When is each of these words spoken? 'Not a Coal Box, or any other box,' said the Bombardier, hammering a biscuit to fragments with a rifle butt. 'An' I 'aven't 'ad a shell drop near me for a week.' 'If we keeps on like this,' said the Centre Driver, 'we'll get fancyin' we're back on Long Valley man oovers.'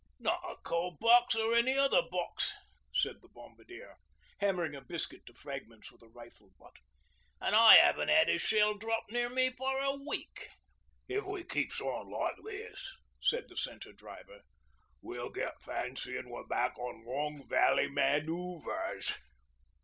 'Not 0.17 0.41
a 0.49 0.55
Coal 0.55 0.97
Box, 0.99 1.35
or 1.35 1.53
any 1.53 1.77
other 1.77 2.01
box,' 2.01 2.55
said 2.91 3.21
the 3.21 3.27
Bombardier, 3.29 3.97
hammering 4.39 4.73
a 4.73 4.81
biscuit 4.81 5.27
to 5.27 5.35
fragments 5.35 5.91
with 5.91 6.01
a 6.01 6.07
rifle 6.09 6.49
butt. 6.57 6.73
'An' 7.39 7.53
I 7.53 7.77
'aven't 7.77 8.09
'ad 8.09 8.27
a 8.27 8.39
shell 8.39 8.73
drop 8.73 9.03
near 9.11 9.29
me 9.29 9.51
for 9.51 9.77
a 9.79 9.93
week.' 10.07 10.49
'If 11.07 11.25
we 11.25 11.43
keeps 11.43 11.79
on 11.79 12.09
like 12.09 12.37
this,' 12.43 12.97
said 13.21 13.47
the 13.47 13.55
Centre 13.55 13.93
Driver, 13.93 14.41
'we'll 15.03 15.29
get 15.29 15.61
fancyin' 15.61 16.31
we're 16.31 16.47
back 16.47 16.79
on 16.79 17.05
Long 17.05 17.47
Valley 17.47 17.87
man 17.87 18.27
oovers.' 18.27 19.19